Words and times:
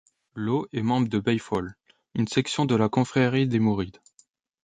Lô 0.33 0.67
est 0.73 0.81
membre 0.81 1.09
de 1.09 1.19
Baye 1.19 1.37
Fall, 1.37 1.75
une 2.15 2.27
section 2.27 2.65
de 2.65 2.73
la 2.73 2.89
confrérie 2.89 3.47
des 3.47 3.59
Mourides. 3.59 3.97